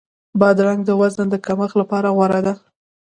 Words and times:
بادرنګ 0.39 0.81
د 0.85 0.89
وزن 1.01 1.27
د 1.31 1.35
کمښت 1.45 1.75
لپاره 1.81 2.07
غوره 2.15 2.39
دی. 2.45 2.53